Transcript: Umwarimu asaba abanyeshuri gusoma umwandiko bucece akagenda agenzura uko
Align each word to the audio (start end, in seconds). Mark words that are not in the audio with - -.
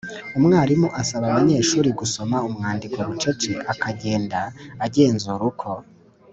Umwarimu 0.37 0.87
asaba 1.01 1.25
abanyeshuri 1.31 1.89
gusoma 1.99 2.37
umwandiko 2.47 2.97
bucece 3.09 3.51
akagenda 3.71 4.39
agenzura 4.85 5.43
uko 5.51 5.69